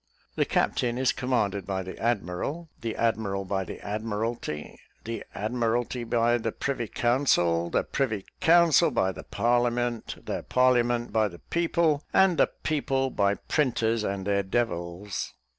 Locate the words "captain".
0.45-0.97